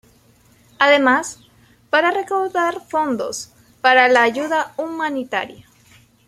Además, 0.79 1.41
para 1.91 2.09
recaudar 2.09 2.81
fondos 2.87 3.51
para 3.81 4.07
la 4.07 4.23
ayuda 4.23 4.73
humanitaria. 4.77 5.67